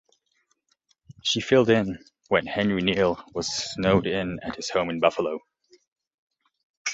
[1.21, 5.37] She filled in when Harry Neale was snowed in at his home in Buffalo.